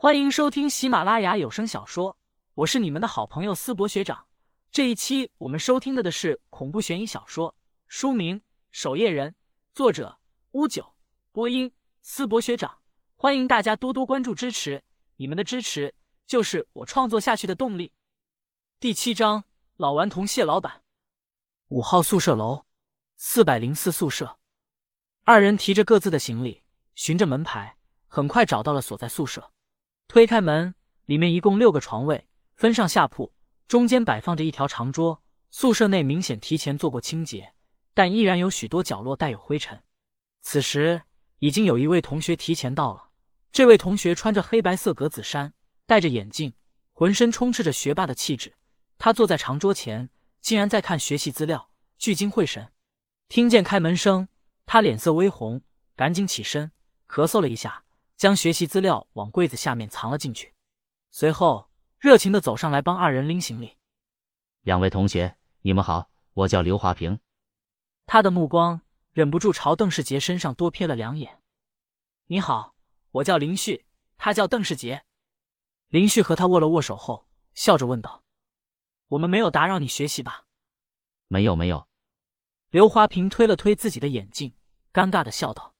[0.00, 2.16] 欢迎收听喜马拉雅有声小说，
[2.54, 4.28] 我是你们的好朋友思博学长。
[4.70, 7.52] 这一期我们收听的的是恐怖悬疑小说，
[7.88, 8.38] 书名
[8.70, 9.32] 《守夜人》，
[9.74, 10.16] 作者
[10.52, 10.94] 乌九，
[11.32, 12.78] 播音思博学长。
[13.16, 14.84] 欢迎大家多多关注支持，
[15.16, 15.92] 你们的支持
[16.28, 17.92] 就是我创作下去的动力。
[18.78, 19.42] 第七章，
[19.78, 20.84] 老顽童谢老板，
[21.70, 22.64] 五号宿舍楼，
[23.16, 24.38] 四百零四宿舍。
[25.24, 26.62] 二人提着各自的行李，
[26.94, 27.76] 循着门牌，
[28.06, 29.50] 很快找到了所在宿舍。
[30.08, 32.26] 推开门，里面一共六个床位，
[32.56, 33.30] 分上下铺，
[33.68, 35.22] 中间摆放着一条长桌。
[35.50, 37.52] 宿舍内明显提前做过清洁，
[37.92, 39.82] 但依然有许多角落带有灰尘。
[40.40, 41.02] 此时
[41.40, 43.10] 已经有一位同学提前到了。
[43.52, 45.52] 这位同学穿着黑白色格子衫，
[45.84, 46.54] 戴着眼镜，
[46.92, 48.54] 浑身充斥着学霸的气质。
[48.96, 50.08] 他坐在长桌前，
[50.40, 52.72] 竟然在看学习资料，聚精会神。
[53.28, 54.28] 听见开门声，
[54.64, 55.62] 他脸色微红，
[55.94, 56.72] 赶紧起身，
[57.06, 57.84] 咳嗽了一下。
[58.18, 60.52] 将学习资料往柜子下面藏了进去，
[61.12, 63.78] 随后热情的走上来帮二人拎行李。
[64.62, 67.20] 两位同学，你们好，我叫刘华平。
[68.06, 71.40] 他的目光忍不住朝邓世杰身上多瞥了两眼。
[72.26, 72.74] 你好，
[73.12, 75.04] 我叫林旭，他叫邓世杰。
[75.86, 78.24] 林旭和他握了握手后，笑着问道
[79.08, 80.44] ：“我们没有打扰你学习吧
[81.28, 81.86] ？”“没有，没有。”
[82.70, 84.52] 刘华平推了推自己的眼镜，
[84.92, 85.76] 尴尬的笑道：“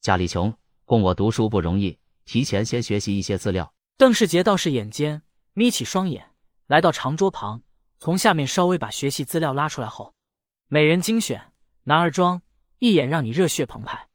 [0.00, 0.56] 家里穷。”
[0.90, 3.72] 供我读书不容易，提前先学习一些资料。
[3.96, 6.32] 邓世杰倒是眼尖，眯起双眼，
[6.66, 7.62] 来到长桌旁，
[8.00, 10.12] 从下面稍微把学习资料拉出来后，
[10.66, 11.52] 美人精选，
[11.84, 12.42] 男儿装，
[12.80, 14.08] 一眼让你热血澎湃。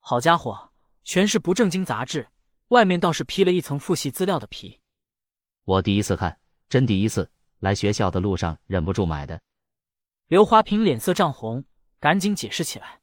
[0.00, 0.72] 好家伙，
[1.04, 2.26] 全是不正经杂志，
[2.70, 4.80] 外面倒是披了一层复习资料的皮。
[5.62, 7.30] 我第一次看，真第一次，
[7.60, 9.40] 来学校的路上忍不住买的。
[10.26, 11.64] 刘华平脸色涨红，
[12.00, 13.00] 赶紧解释起来：“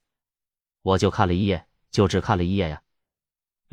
[0.83, 2.81] 我就看了一页，就只看了一页呀。”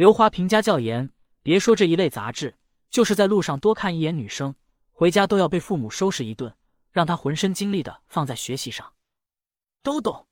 [0.01, 1.13] 刘华评价较严，
[1.43, 2.57] 别说这一类杂志，
[2.89, 4.55] 就是在路上多看一眼女生，
[4.93, 6.57] 回家都要被父母收拾一顿，
[6.91, 8.95] 让他浑身精力的放在学习上。
[9.83, 10.27] 都懂。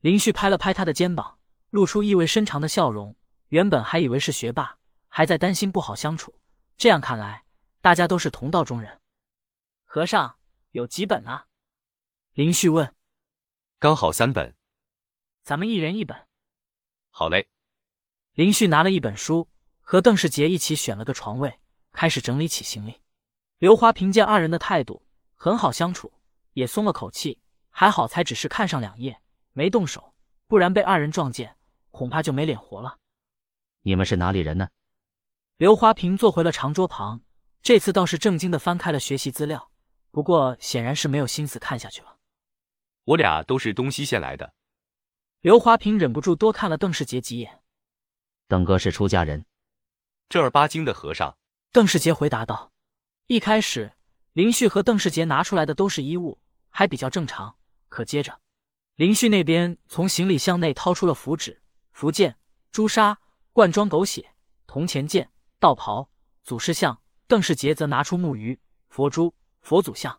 [0.00, 3.14] 林旭拍了拍他的肩膀，露出意味深长的笑容。
[3.48, 6.34] 原本还以为是学霸，还在担心不好相处，
[6.78, 7.44] 这样看来，
[7.82, 9.02] 大家都是同道中人。
[9.84, 10.38] 和尚
[10.70, 11.48] 有几本啊？
[12.32, 12.94] 林旭问。
[13.78, 14.56] 刚好三本。
[15.42, 16.26] 咱们一人一本。
[17.10, 17.50] 好嘞。
[18.38, 19.48] 林旭拿了一本书，
[19.80, 21.58] 和邓世杰一起选了个床位，
[21.90, 23.00] 开始整理起行李。
[23.58, 25.02] 刘华凭见二人的态度
[25.34, 26.12] 很好相处，
[26.52, 27.40] 也松了口气。
[27.68, 29.20] 还好才只是看上两页，
[29.54, 30.14] 没动手，
[30.46, 31.56] 不然被二人撞见，
[31.90, 32.98] 恐怕就没脸活了。
[33.82, 34.68] 你们是哪里人呢？
[35.56, 37.20] 刘华平坐回了长桌旁，
[37.60, 39.72] 这次倒是正经的翻开了学习资料，
[40.12, 42.18] 不过显然是没有心思看下去了。
[43.02, 44.54] 我俩都是东西县来的。
[45.40, 47.60] 刘华平忍不住多看了邓世杰几眼。
[48.48, 49.44] 邓哥是出家人，
[50.30, 51.36] 正儿八经的和尚。
[51.70, 52.72] 邓世杰回答道
[53.28, 53.92] ：“一开始，
[54.32, 56.38] 林旭和邓世杰拿出来的都是衣物，
[56.70, 57.54] 还比较正常。
[57.90, 58.40] 可接着，
[58.94, 61.60] 林旭那边从行李箱内掏出了符纸、
[61.92, 62.38] 符剑、
[62.72, 63.18] 朱砂、
[63.52, 64.26] 罐装狗血、
[64.66, 66.08] 铜钱剑、道袍、
[66.42, 68.58] 祖师像；邓世杰则拿出木鱼、
[68.88, 70.18] 佛珠、佛祖像。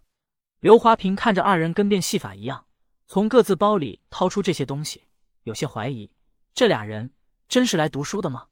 [0.59, 2.67] 刘华平看着二人跟变戏法一样，
[3.07, 5.05] 从各自包里掏出这些东西，
[5.45, 6.11] 有些怀疑
[6.53, 7.11] 这俩人。”
[7.49, 8.45] 真是来读书的吗？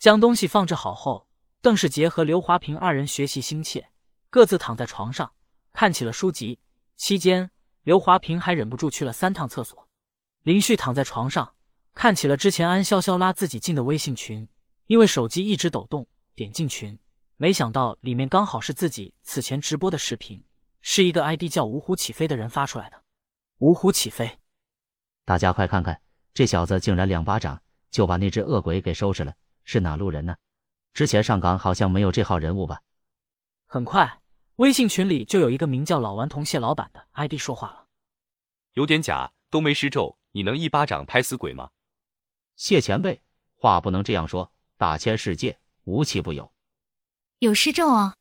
[0.00, 1.28] 将东西放置好后，
[1.60, 3.90] 邓世杰和刘华平二人学习心切，
[4.30, 5.32] 各自躺在床上
[5.72, 6.58] 看起了书籍。
[6.96, 7.52] 期间，
[7.84, 9.88] 刘华平还忍不住去了三趟厕所。
[10.42, 11.54] 林旭躺在床上
[11.94, 14.48] 看起了之前安潇潇拉自己进的微信群，
[14.88, 16.98] 因为手机一直抖动，点进群，
[17.36, 20.44] 没想到里面刚好是自己此前直播的视频，
[20.80, 23.00] 是一个 ID 叫芜湖起飞的人发出来的。
[23.60, 24.40] 芜湖起飞，
[25.24, 26.02] 大家快看看，
[26.34, 27.61] 这小子竟然两巴掌！
[27.92, 30.34] 就把那只恶鬼给收拾了，是哪路人呢？
[30.92, 32.82] 之前上岗好像没有这号人物吧？
[33.66, 34.20] 很快，
[34.56, 37.86] 微信群里就有一个名叫老顽童谢老板的 ID 说话了
[38.74, 41.70] ：“有点假，都没施咒，你能一巴掌拍死鬼吗？”
[42.56, 43.22] 谢前辈，
[43.54, 46.52] 话不能这样说，大千世界无奇不有。
[47.38, 48.16] 有施咒哦！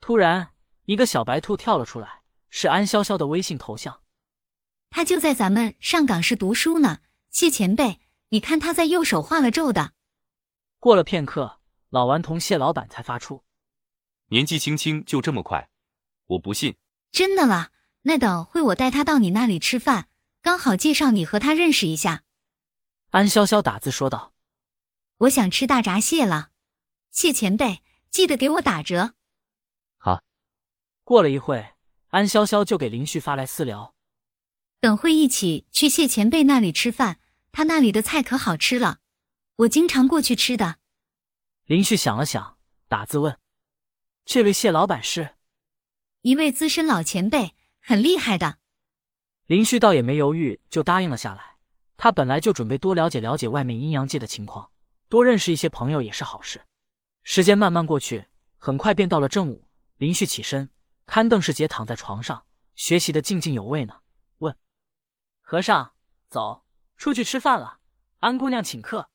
[0.00, 0.52] 突然，
[0.84, 4.00] 一个小白兔跳了出来，是安潇潇的微信头像。
[4.90, 7.00] 他就在咱们上岗时读书呢，
[7.30, 8.00] 谢前辈。
[8.32, 9.92] 你看他在右手画了咒的。
[10.78, 13.44] 过了片刻，老顽童谢老板才发出
[14.28, 15.68] ：“年纪轻轻就这么快，
[16.28, 16.78] 我不信。”
[17.12, 20.08] 真的了，那等会我带他到你那里吃饭，
[20.40, 22.24] 刚好介绍你和他认识一下。
[23.10, 24.32] 安潇潇打字说道
[25.18, 26.52] ：“我想吃大闸蟹了，
[27.10, 29.12] 谢前辈记得给我打折。”
[30.00, 30.22] 好。
[31.04, 31.74] 过了一会，
[32.08, 33.94] 安潇潇就给林旭发来私聊
[34.80, 37.18] ：“等会一起去谢前辈那里吃饭。”
[37.52, 39.00] 他那里的菜可好吃了，
[39.56, 40.78] 我经常过去吃的。
[41.66, 42.58] 林旭想了想，
[42.88, 43.38] 打字问
[44.24, 45.36] ：“这位谢老板是？”
[46.22, 48.58] 一位资深老前辈，很厉害的。
[49.46, 51.58] 林旭倒也没犹豫，就答应了下来。
[51.96, 54.70] 他本来就准备多了解了解外面阴阳界的情况，
[55.08, 56.62] 多认识一些朋友也是好事。
[57.22, 58.24] 时间慢慢过去，
[58.56, 59.68] 很快便到了正午。
[59.98, 60.70] 林旭起身，
[61.06, 62.44] 看邓世杰躺在床上
[62.74, 64.00] 学习的津津有味呢，
[64.38, 64.56] 问
[65.42, 65.92] ：“和尚，
[66.28, 66.64] 走，
[67.02, 67.80] 出去吃饭了。
[68.20, 69.10] 安姑娘请客。”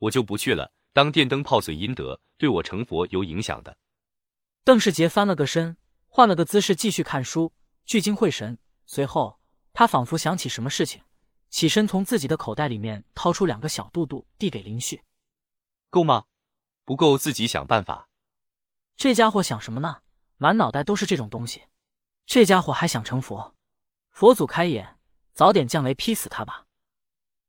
[0.00, 0.72] 我就不去了。
[0.94, 3.76] 当电灯泡损阴德，对我成佛有影响的。
[4.64, 5.76] 邓世杰翻了个身。
[6.06, 7.52] 换了个姿势继续看书，
[7.84, 8.56] 聚精会神。
[8.86, 9.38] 随后，
[9.74, 11.02] 他仿佛想起什么事情，
[11.50, 15.02] 起身从自己的口袋里面掏出两个小肚肚，递给林旭
[15.90, 16.24] ：“够吗？
[16.86, 18.08] 不够自己想办法。”
[18.96, 20.00] 这家伙想什么呢？
[20.38, 21.64] 满脑袋都是这种东西。
[22.24, 23.54] 这家伙还想成佛？
[24.10, 24.98] 佛祖开眼，
[25.34, 26.63] 早点降雷劈死他吧！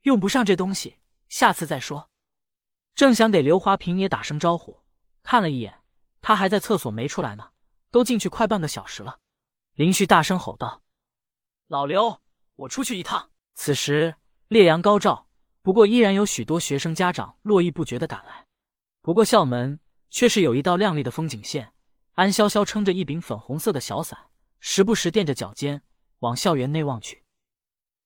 [0.06, 1.00] 用不上这东西，
[1.30, 2.12] 下次再说。
[2.94, 4.84] 正想给刘华平也打声招呼，
[5.24, 5.82] 看了一眼，
[6.22, 7.50] 他还在厕所没出来呢。
[7.90, 9.20] 都进去快半个小时了，
[9.74, 10.84] 林旭大声吼道
[11.68, 12.22] ：“老刘，
[12.56, 14.16] 我出去一趟。”此时
[14.48, 15.28] 烈阳高照，
[15.64, 18.46] 不过依然有许多学生家长络绎不绝的赶来。
[19.02, 19.80] 不过校门
[20.12, 21.74] 却是有一道亮丽的风景线。
[22.14, 24.30] 安潇潇撑着一柄粉红色的小伞，
[24.60, 25.82] 时不时垫着脚尖
[26.20, 27.24] 往校园内望去。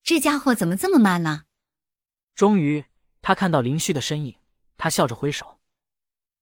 [0.01, 1.43] 这家伙怎么这么慢呢？
[2.39, 2.85] 终于，
[3.21, 4.39] 他看到林旭的身影，
[4.77, 5.59] 他笑着挥手：“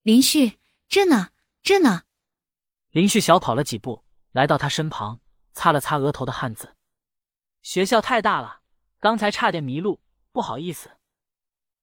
[0.04, 1.30] 林旭，这呢，
[1.64, 2.04] 这呢。”
[2.94, 5.20] 林旭小跑了几步，来到他身旁，
[5.54, 6.76] 擦了擦额头的汗渍。
[7.64, 8.62] 学校太大了，
[9.00, 10.00] 刚才差点迷路，
[10.32, 10.92] 不好意思。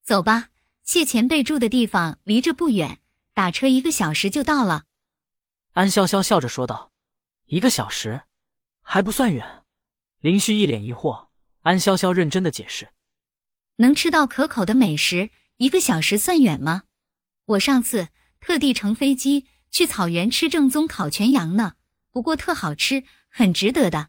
[0.04, 0.50] 走吧，
[0.84, 3.00] 谢前辈住的地方离这不远，
[3.32, 4.84] 打车一个小时就到了。
[5.72, 6.92] 安潇潇笑着说道
[7.46, 8.22] ：“一个小时，
[8.80, 9.64] 还不算远。”
[10.22, 11.30] 林旭一脸疑惑。
[11.62, 12.92] 安潇潇认真的解释
[13.76, 16.84] ：“能吃到可口的美食，一个小时算远吗？
[17.46, 18.08] 我上次
[18.40, 21.72] 特地乘飞机。”去草原吃正宗烤全羊呢，
[22.12, 24.02] 不过特好吃，很值得的。